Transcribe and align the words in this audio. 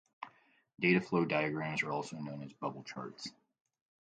Data 0.79 0.99
flow 0.99 1.25
diagrams 1.25 1.83
are 1.83 1.91
also 1.91 2.17
known 2.17 2.41
as 2.41 2.53
bubble 2.53 2.81
charts. 2.81 3.29